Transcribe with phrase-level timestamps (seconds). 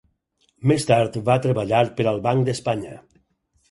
[0.71, 3.01] Més tard va treballar per al Banc d'Espanya.